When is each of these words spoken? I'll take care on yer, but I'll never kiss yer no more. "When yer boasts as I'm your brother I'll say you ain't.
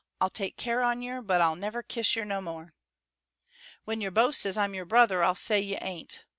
I'll 0.19 0.31
take 0.31 0.57
care 0.57 0.81
on 0.81 1.03
yer, 1.03 1.21
but 1.21 1.41
I'll 1.41 1.55
never 1.55 1.83
kiss 1.83 2.15
yer 2.15 2.23
no 2.23 2.41
more. 2.41 2.73
"When 3.85 4.01
yer 4.01 4.09
boasts 4.09 4.47
as 4.47 4.57
I'm 4.57 4.73
your 4.73 4.83
brother 4.85 5.21
I'll 5.23 5.35
say 5.35 5.61
you 5.61 5.77
ain't. 5.79 6.25